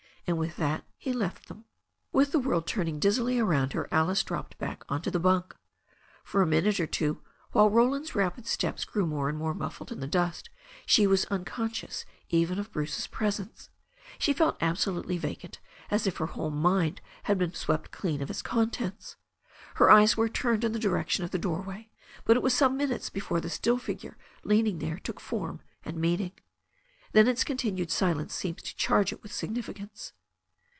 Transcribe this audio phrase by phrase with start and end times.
[0.27, 1.65] And with that he left them.
[2.13, 5.53] With the world turning dizzily around her Alice dropped back on to the bunk.
[6.23, 9.99] For a minute or two, while Roland's rapid steps grew more and more muffled in
[9.99, 10.49] the dust,
[10.85, 13.69] she was unconscious even of Bruce's presence.
[14.19, 15.59] She felt absolutely vacant,
[15.89, 19.17] as if her whole mind had been swept clean of its contents.
[19.75, 21.89] Her eyes were turned in the direction of the doorway,
[22.23, 26.31] but it was some minutes before the still figure leaning there took form and meaning.
[27.11, 30.13] Then its continued silence seemed to charge it with significance.